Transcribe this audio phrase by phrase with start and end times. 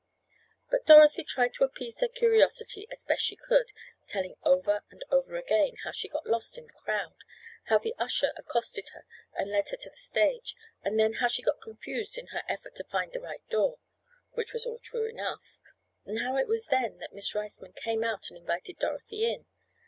[0.71, 3.71] But Dorothy tried to appease their curiosity as best she could,
[4.07, 7.13] telling over and over again how she got lost in the crowd,
[7.65, 11.43] how the usher accosted her, and led her to the stage, and then how she
[11.43, 13.77] got confused in her effort to find the "right door"
[14.31, 15.59] (which was all true enough)
[16.03, 19.45] and how it was then that Miss Riceman came out and invited Dorothy in.